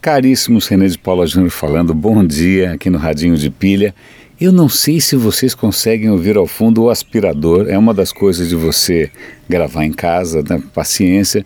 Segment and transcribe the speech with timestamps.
[0.00, 3.92] Caríssimos, René de Paula Júnior falando, bom dia aqui no Radinho de Pilha.
[4.40, 8.48] Eu não sei se vocês conseguem ouvir ao fundo o aspirador, é uma das coisas
[8.48, 9.10] de você
[9.48, 10.62] gravar em casa, né?
[10.72, 11.44] paciência.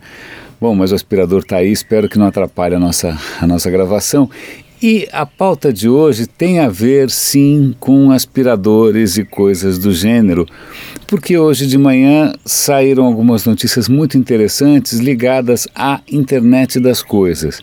[0.61, 4.29] Bom, mas o aspirador está aí, espero que não atrapalhe a nossa, a nossa gravação.
[4.83, 10.45] E a pauta de hoje tem a ver, sim, com aspiradores e coisas do gênero,
[11.07, 17.61] porque hoje de manhã saíram algumas notícias muito interessantes ligadas à internet das coisas.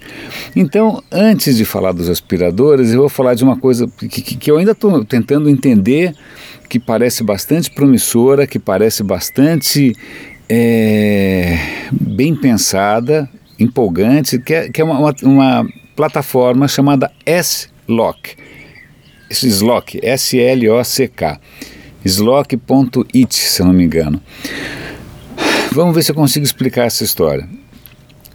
[0.57, 4.51] Então, antes de falar dos aspiradores, eu vou falar de uma coisa que, que, que
[4.51, 6.15] eu ainda estou tentando entender,
[6.71, 9.95] que parece bastante promissora, que parece bastante
[10.49, 11.59] é,
[11.93, 13.29] bem pensada,
[13.59, 15.69] empolgante, que é, que é uma, uma
[16.01, 18.35] plataforma chamada S-Lock.
[19.31, 21.39] Slock, S-L-O-C-K.
[22.03, 24.19] Slock.it, se não me engano.
[25.73, 27.47] Vamos ver se eu consigo explicar essa história.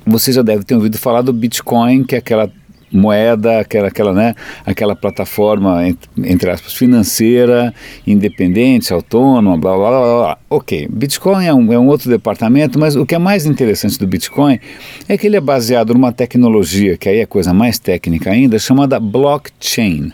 [0.05, 2.52] Você já deve ter ouvido falar do Bitcoin, que é aquela
[2.95, 5.84] moeda, aquela, aquela, né, aquela plataforma,
[6.18, 7.74] entre aspas, financeira,
[8.07, 10.38] independente, autônoma, blá, blá, blá, blá.
[10.49, 14.07] Ok, Bitcoin é um, é um outro departamento, mas o que é mais interessante do
[14.07, 14.60] Bitcoin
[15.07, 18.99] é que ele é baseado numa tecnologia, que aí é coisa mais técnica ainda, chamada
[18.99, 20.12] blockchain.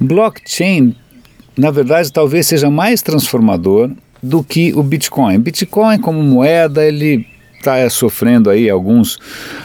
[0.00, 0.94] Blockchain,
[1.56, 3.90] na verdade, talvez seja mais transformador
[4.22, 5.38] do que o Bitcoin.
[5.38, 7.26] Bitcoin como moeda, ele
[7.58, 9.18] está sofrendo aí alguns,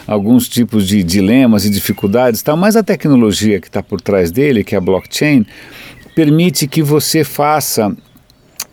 [0.06, 2.54] alguns tipos de dilemas e dificuldades, tá?
[2.54, 5.46] mas a tecnologia que está por trás dele, que é a blockchain,
[6.14, 7.94] permite que você faça,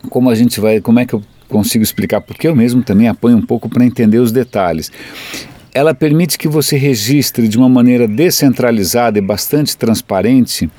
[0.09, 3.38] como a gente vai, como é que eu consigo explicar, porque eu mesmo também apanho
[3.38, 4.92] um pouco para entender os detalhes.
[5.73, 10.69] Ela permite que você registre de uma maneira descentralizada e bastante transparente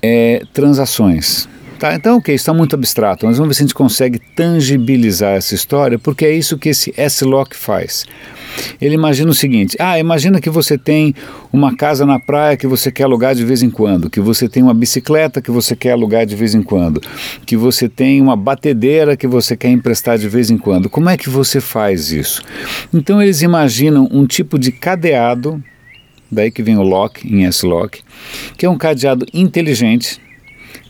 [0.00, 1.48] é, transações.
[1.82, 5.52] Tá, então, ok, está muito abstrato, mas vamos ver se a gente consegue tangibilizar essa
[5.52, 8.06] história, porque é isso que esse S-Lock faz.
[8.80, 11.12] Ele imagina o seguinte: ah, imagina que você tem
[11.52, 14.62] uma casa na praia que você quer alugar de vez em quando, que você tem
[14.62, 17.00] uma bicicleta que você quer alugar de vez em quando,
[17.44, 20.88] que você tem uma batedeira que você quer emprestar de vez em quando.
[20.88, 22.44] Como é que você faz isso?
[22.94, 25.60] Então, eles imaginam um tipo de cadeado,
[26.30, 28.02] daí que vem o lock em S-Lock,
[28.56, 30.20] que é um cadeado inteligente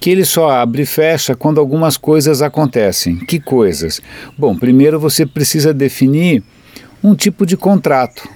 [0.03, 3.15] que ele só abre e fecha quando algumas coisas acontecem.
[3.21, 4.03] Que coisas?
[4.37, 6.43] Bom, primeiro você precisa definir
[7.05, 8.29] um tipo de contrato,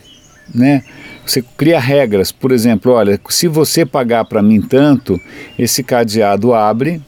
[0.55, 0.85] né?
[1.27, 5.21] Você cria regras, por exemplo, olha, se você pagar para mim tanto,
[5.59, 7.03] esse cadeado abre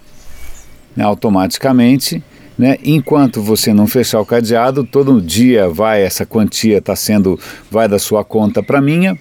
[0.97, 2.21] né, automaticamente,
[2.59, 2.79] né?
[2.83, 7.39] Enquanto você não fechar o cadeado, todo dia vai essa quantia está sendo
[7.71, 9.17] vai da sua conta para minha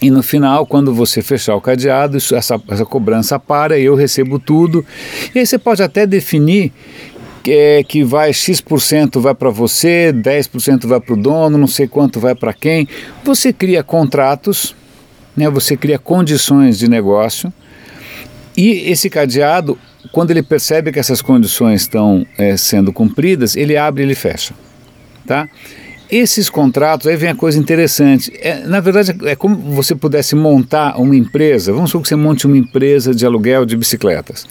[0.00, 4.38] e no final, quando você fechar o cadeado, isso, essa, essa cobrança para, eu recebo
[4.38, 4.84] tudo.
[5.34, 6.72] E aí você pode até definir
[7.42, 11.86] que, é, que vai X% vai para você, 10% vai para o dono, não sei
[11.86, 12.88] quanto vai para quem.
[13.24, 14.74] Você cria contratos,
[15.36, 17.52] né, você cria condições de negócio.
[18.56, 19.78] E esse cadeado,
[20.12, 24.54] quando ele percebe que essas condições estão é, sendo cumpridas, ele abre e ele fecha.
[25.26, 25.46] Tá?
[26.10, 28.32] Esses contratos, aí vem a coisa interessante.
[28.40, 31.72] É, na verdade, é como você pudesse montar uma empresa.
[31.72, 34.46] Vamos supor que você monte uma empresa de aluguel de bicicletas.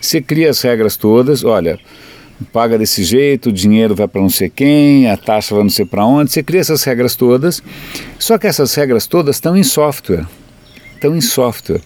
[0.00, 1.78] Você cria as regras todas, olha,
[2.52, 5.86] paga desse jeito, o dinheiro vai para não sei quem, a taxa vai não sei
[5.86, 6.30] para onde.
[6.30, 7.62] Você cria essas regras todas,
[8.18, 10.26] só que essas regras todas estão em software.
[10.94, 11.80] Estão em software.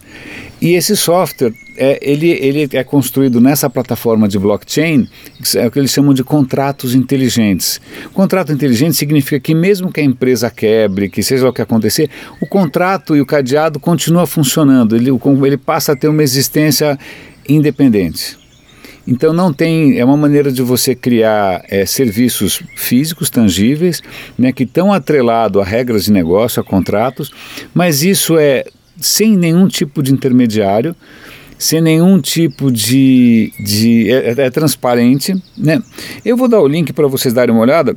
[0.61, 5.07] E esse software é, ele, ele é construído nessa plataforma de blockchain,
[5.55, 7.79] é o que eles chamam de contratos inteligentes.
[8.13, 12.09] Contrato inteligente significa que mesmo que a empresa quebre, que seja o que acontecer,
[12.41, 15.09] o contrato e o cadeado continua funcionando, ele,
[15.45, 16.99] ele passa a ter uma existência
[17.47, 18.37] independente.
[19.07, 24.03] Então não tem, é uma maneira de você criar é, serviços físicos tangíveis,
[24.37, 27.31] né, que estão atrelados a regras de negócio, a contratos,
[27.73, 28.65] mas isso é
[29.01, 30.95] sem nenhum tipo de intermediário,
[31.59, 33.51] sem nenhum tipo de.
[33.59, 35.35] de é, é, é transparente.
[35.57, 35.83] Né?
[36.23, 37.95] Eu vou dar o link para vocês darem uma olhada.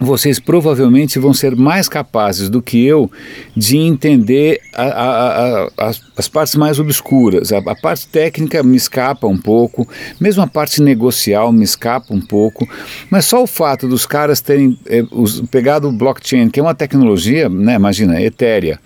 [0.00, 3.08] Vocês provavelmente vão ser mais capazes do que eu
[3.56, 7.52] de entender a, a, a, as, as, partes mais obscuras.
[7.52, 9.88] A, parte técnica me escapa um pouco,
[10.20, 12.68] mesmo a parte negocial me escapa um pouco,
[13.10, 16.74] mas só o fato dos caras terem é, os, pegado o blockchain, que é uma
[16.74, 18.80] tecnologia, né, imagina, etérea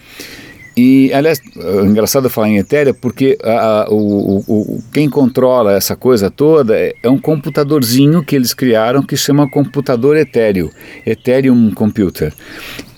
[0.76, 5.96] e, aliás, é engraçado falar em Ethereum porque a, a, o, o, quem controla essa
[5.96, 10.68] coisa toda é, é, um computadorzinho que eles criaram que chama computador Ethereum,
[11.06, 12.30] Ethereum Computer.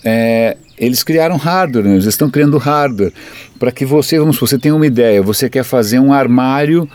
[0.03, 1.93] É, eles criaram hardware, né?
[1.93, 3.13] eles estão criando hardware
[3.57, 6.89] para que você, vamos, você tenha uma ideia, você quer fazer um armário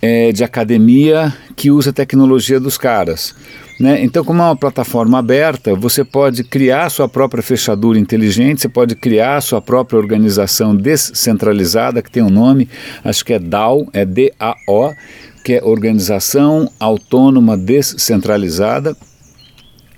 [0.00, 3.34] é, de academia que usa a tecnologia dos caras.
[3.78, 4.02] Né?
[4.04, 8.94] Então, como é uma plataforma aberta, você pode criar sua própria fechadura inteligente, você pode
[8.94, 12.68] criar sua própria organização descentralizada, que tem um nome,
[13.04, 14.94] acho que é DAO, é D-A-O,
[15.44, 18.96] que é Organização Autônoma Descentralizada,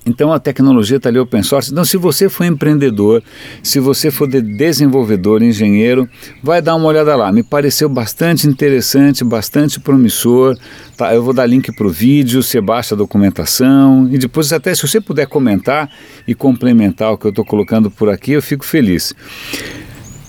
[0.06, 1.72] então a tecnologia está ali open source.
[1.72, 3.22] Então, se você for empreendedor,
[3.62, 6.08] se você for de desenvolvedor, engenheiro,
[6.42, 7.32] vai dar uma olhada lá.
[7.32, 10.58] Me pareceu bastante interessante, bastante promissor.
[10.96, 14.74] Tá, eu vou dar link para o vídeo, você baixa a documentação e depois até
[14.74, 15.90] se você puder comentar
[16.28, 19.14] e complementar o que eu estou colocando por aqui, eu fico feliz.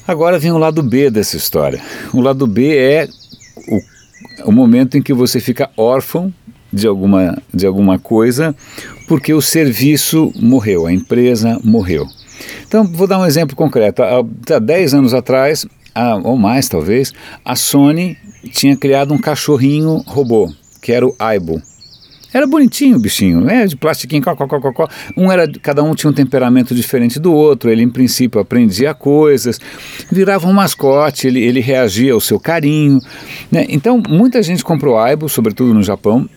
[0.07, 1.81] Agora vem o lado B dessa história.
[2.13, 3.07] O lado B é
[3.67, 6.33] o, o momento em que você fica órfão
[6.75, 8.53] de alguma, de alguma coisa
[9.07, 12.05] porque o serviço morreu, a empresa morreu.
[12.67, 14.01] Então, vou dar um exemplo concreto.
[14.03, 15.65] Há 10 anos atrás,
[16.23, 17.13] ou mais talvez,
[17.43, 18.17] a Sony
[18.51, 20.51] tinha criado um cachorrinho robô,
[20.81, 21.61] que era o Aibo.
[22.33, 23.65] Era bonitinho o bichinho, né?
[23.65, 24.21] de plastiquinho.
[25.15, 29.57] Um era, cada um tinha um temperamento diferente do outro, ele em princípio aprendia coisas,
[30.11, 32.99] virava um mascote, ele, ele reagia ao seu carinho.
[33.49, 33.65] Né?
[33.69, 36.27] Então, muita gente comprou Aibo, sobretudo no Japão,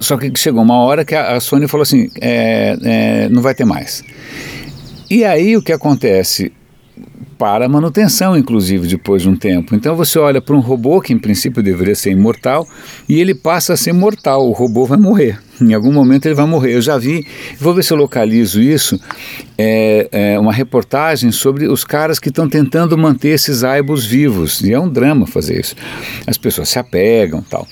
[0.00, 3.64] só que chegou uma hora que a, Sony falou assim: é, é, não vai ter
[3.64, 4.02] mais.
[5.10, 6.52] E aí o que acontece?
[7.38, 9.72] Para a manutenção, inclusive, depois de um tempo.
[9.72, 12.66] Então você olha para um robô que em princípio deveria ser imortal
[13.08, 14.48] e ele passa a ser mortal.
[14.48, 15.38] O robô vai morrer.
[15.60, 16.74] Em algum momento ele vai morrer.
[16.74, 17.24] Eu já vi,
[17.60, 19.00] vou ver se eu localizo isso,
[19.56, 24.60] é, é uma reportagem sobre os caras que estão tentando manter esses aibos vivos.
[24.60, 25.76] E é um drama fazer isso.
[26.26, 27.68] As pessoas se apegam tal.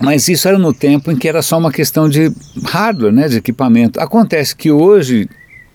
[0.00, 2.32] Mas isso era no tempo em que era só uma questão de
[2.64, 4.00] hardware, né, de equipamento.
[4.00, 5.28] Acontece que hoje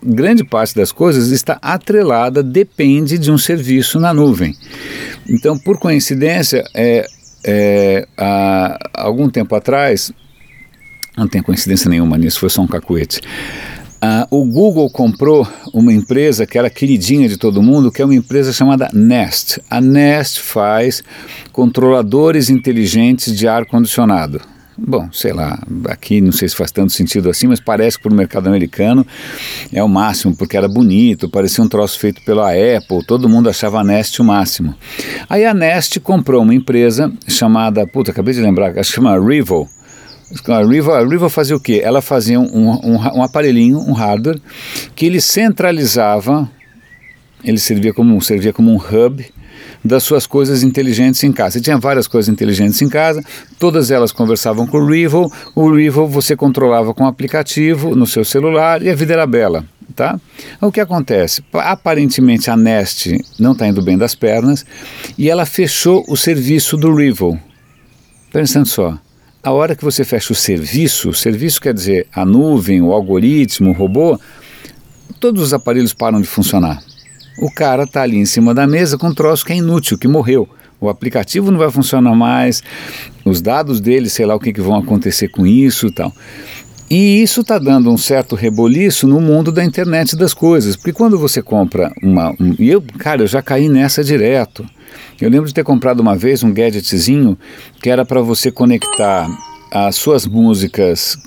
[0.06, 4.56] grande parte das coisas está atrelada, depende de um serviço na nuvem.
[5.28, 7.08] Então, por coincidência, é,
[7.44, 10.12] é, há algum tempo atrás,
[11.18, 13.22] não tem coincidência nenhuma nisso, foi só um cacuete.
[14.06, 18.14] Uh, o Google comprou uma empresa que era queridinha de todo mundo, que é uma
[18.14, 19.60] empresa chamada Nest.
[19.68, 21.04] A Nest faz
[21.52, 24.42] controladores inteligentes de ar-condicionado.
[24.78, 25.58] Bom, sei lá,
[25.90, 29.08] aqui não sei se faz tanto sentido assim, mas parece que para o mercado americano
[29.74, 33.80] é o máximo, porque era bonito, parecia um troço feito pela Apple, todo mundo achava
[33.80, 34.76] a Nest o máximo.
[35.30, 39.68] Aí a Nest comprou uma empresa chamada, puta, acabei de lembrar, acho que chama Rival,
[40.48, 41.82] a Riva, a Riva fazia o quê?
[41.84, 44.40] Ela fazia um, um, um, aparelhinho, um hardware,
[44.96, 46.50] que ele centralizava,
[47.44, 49.26] ele servia como, servia como um hub
[49.84, 51.52] das suas coisas inteligentes em casa.
[51.52, 53.24] Você tinha várias coisas inteligentes em casa,
[53.60, 58.26] todas elas conversavam com o Rival, o Rival você controlava com o aplicativo no seu
[58.26, 59.64] celular e a vida era bela.
[59.96, 60.20] Tá?
[60.60, 61.44] O que acontece?
[61.54, 64.66] Aparentemente a Nest não está indo bem das pernas
[65.18, 67.38] e ela fechou o serviço do Rival.
[68.34, 68.98] Pensando só,
[69.46, 73.74] a hora que você fecha o serviço, serviço quer dizer a nuvem, o algoritmo, o
[73.74, 74.20] robô,
[75.20, 76.82] todos os aparelhos param de funcionar.
[77.40, 80.08] O cara está ali em cima da mesa com um troço que é inútil, que
[80.08, 80.50] morreu.
[80.82, 82.64] O aplicativo não vai funcionar mais,
[83.24, 86.12] os dados dele, sei lá o que, que vão acontecer com isso e tal.
[86.90, 91.20] E isso está dando um certo reboliço no mundo da internet das coisas, porque quando
[91.20, 92.32] você compra uma.
[92.40, 94.66] Um, eu, cara, eu já caí nessa direto.
[95.20, 97.38] Eu lembro de ter comprado uma vez um gadgetzinho
[97.82, 99.28] que era para você conectar
[99.72, 101.18] as suas músicas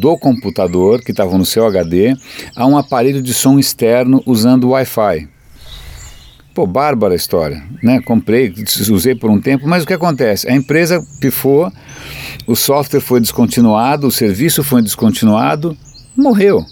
[0.00, 2.16] do computador, que estavam no seu HD,
[2.56, 5.28] a um aparelho de som externo usando Wi-Fi.
[6.54, 8.00] Pô, bárbara a história, né?
[8.00, 8.52] Comprei,
[8.90, 10.48] usei por um tempo, mas o que acontece?
[10.50, 11.72] A empresa pifou,
[12.46, 15.76] o software foi descontinuado, o serviço foi descontinuado,
[16.16, 16.66] morreu.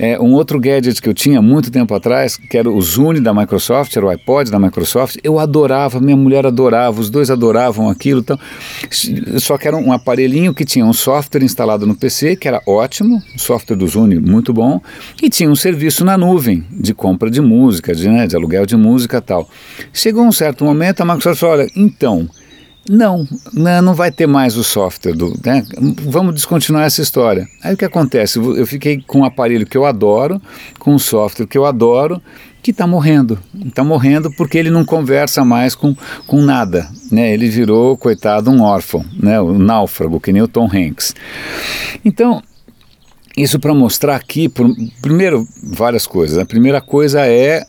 [0.00, 3.34] É, um outro gadget que eu tinha muito tempo atrás, que era o Zune da
[3.34, 8.20] Microsoft, era o iPod da Microsoft, eu adorava, minha mulher adorava, os dois adoravam aquilo.
[8.20, 8.38] Então,
[9.40, 13.20] só que era um aparelhinho que tinha um software instalado no PC, que era ótimo,
[13.36, 14.80] software do Zune muito bom,
[15.20, 18.76] e tinha um serviço na nuvem de compra de música, de, né, de aluguel de
[18.76, 19.50] música tal.
[19.92, 22.28] Chegou um certo momento, a Microsoft falou, olha, então
[22.88, 25.38] não, né, não vai ter mais o software do.
[25.44, 25.64] Né?
[26.04, 27.46] Vamos descontinuar essa história.
[27.62, 28.38] Aí o que acontece?
[28.38, 30.40] Eu fiquei com um aparelho que eu adoro,
[30.78, 32.20] com um software que eu adoro,
[32.62, 33.38] que está morrendo.
[33.66, 35.94] Está morrendo porque ele não conversa mais com,
[36.26, 36.88] com nada.
[37.12, 37.32] Né?
[37.32, 39.40] Ele virou, coitado, um órfão, né?
[39.40, 41.14] um náufrago, que nem o Tom Hanks.
[42.04, 42.42] Então,
[43.36, 44.66] isso para mostrar aqui, por,
[45.02, 46.38] primeiro, várias coisas.
[46.38, 47.64] A primeira coisa é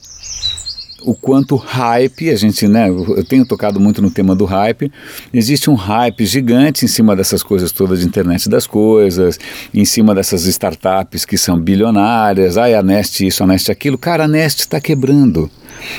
[1.02, 4.92] o quanto hype, a gente, né, eu tenho tocado muito no tema do hype,
[5.34, 9.40] existe um hype gigante em cima dessas coisas todas de internet das coisas,
[9.74, 14.26] em cima dessas startups que são bilionárias, ai, a Nest isso, a Nest aquilo, cara,
[14.26, 15.50] a Nest está quebrando.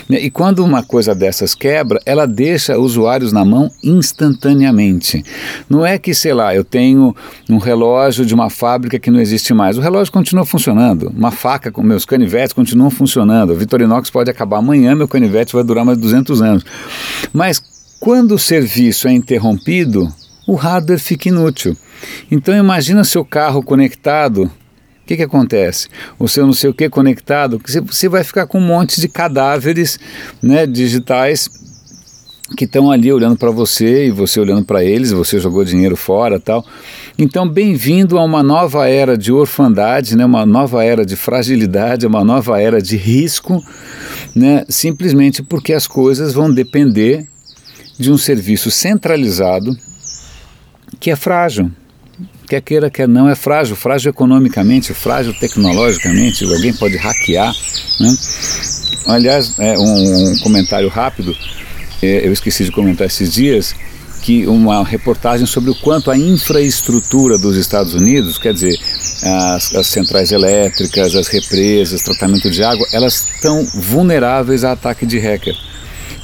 [0.08, 0.20] Né?
[0.20, 5.24] E quando uma coisa dessas quebra, ela deixa usuários na mão instantaneamente.
[5.68, 7.14] Não é que, sei lá, eu tenho
[7.48, 9.78] um relógio de uma fábrica que não existe mais.
[9.78, 11.12] O relógio continua funcionando.
[11.16, 13.52] Uma faca com meus canivetes continuam funcionando.
[13.52, 16.64] A Vitorinox pode acabar amanhã, meu canivete vai durar mais de 200 anos.
[17.32, 17.62] Mas
[18.00, 20.12] quando o serviço é interrompido,
[20.46, 21.76] o hardware fica inútil.
[22.30, 24.50] Então imagina seu carro conectado,
[25.10, 25.88] que, que acontece?
[26.20, 29.98] O seu não sei o que conectado, você vai ficar com um monte de cadáveres
[30.40, 31.50] né, digitais
[32.56, 36.38] que estão ali olhando para você e você olhando para eles, você jogou dinheiro fora
[36.38, 36.64] tal.
[37.18, 42.24] Então, bem-vindo a uma nova era de orfandade, né, uma nova era de fragilidade, uma
[42.24, 43.60] nova era de risco,
[44.32, 47.26] né, simplesmente porque as coisas vão depender
[47.98, 49.76] de um serviço centralizado
[51.00, 51.70] que é frágil.
[52.48, 53.76] Quer queira, quer não, é frágil.
[53.76, 57.54] Frágil economicamente, frágil tecnologicamente, alguém pode hackear.
[58.00, 58.14] Né?
[59.06, 61.34] Aliás, é, um, um comentário rápido,
[62.02, 63.74] é, eu esqueci de comentar esses dias,
[64.22, 68.76] que uma reportagem sobre o quanto a infraestrutura dos Estados Unidos, quer dizer,
[69.22, 75.18] as, as, centrais elétricas, as represas, tratamento de água, elas estão vulneráveis a ataque de
[75.18, 75.56] hacker.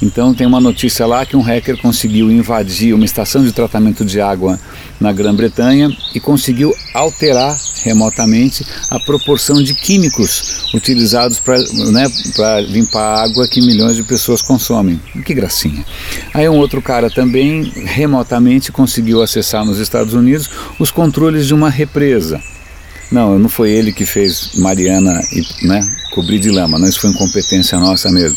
[0.02, 4.20] Então tem uma notícia lá que um hacker conseguiu invadir uma estação de tratamento de
[4.20, 4.58] água
[5.00, 12.06] na Grã-Bretanha e conseguiu alterar remotamente a proporção de químicos utilizados para né,
[12.68, 15.00] limpar a água que milhões de pessoas consomem.
[15.24, 15.84] Que gracinha.
[16.34, 21.70] Aí um outro cara também remotamente conseguiu acessar nos Estados Unidos os controles de uma
[21.70, 22.40] represa.
[23.10, 25.22] Não, não foi ele que fez Mariana
[25.62, 28.36] né, cobrir de lama, não, isso foi incompetência nossa mesmo.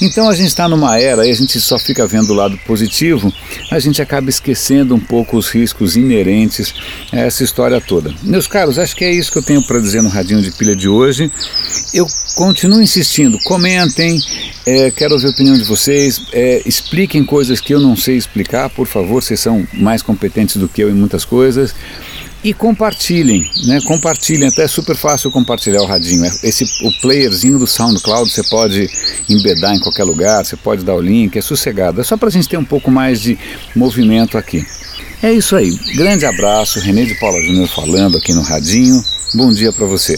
[0.00, 3.32] Então a gente está numa era, e a gente só fica vendo o lado positivo,
[3.70, 6.72] a gente acaba esquecendo um pouco os riscos inerentes
[7.12, 8.14] a essa história toda.
[8.22, 10.74] Meus caros, acho que é isso que eu tenho para dizer no Radinho de Pilha
[10.74, 11.30] de hoje.
[11.92, 14.18] Eu continuo insistindo, comentem,
[14.64, 18.70] é, quero ouvir a opinião de vocês, é, expliquem coisas que eu não sei explicar,
[18.70, 21.74] por favor, vocês são mais competentes do que eu em muitas coisas
[22.46, 23.80] e compartilhem, né?
[23.84, 26.24] Compartilhem, até é super fácil compartilhar o radinho.
[26.24, 28.88] É, esse o playerzinho do SoundCloud você pode
[29.28, 32.00] embedar em qualquer lugar, você pode dar o link, é sossegado.
[32.00, 33.36] É só para a gente ter um pouco mais de
[33.74, 34.64] movimento aqui.
[35.20, 35.76] É isso aí.
[35.96, 39.02] Grande abraço, René de Paula Júnior falando aqui no radinho.
[39.34, 40.14] Bom dia para você.